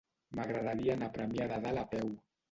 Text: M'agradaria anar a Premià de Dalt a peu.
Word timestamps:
M'agradaria 0.37 0.95
anar 0.99 1.09
a 1.11 1.13
Premià 1.17 1.47
de 1.51 1.59
Dalt 1.65 1.83
a 1.83 1.85
peu. 1.93 2.09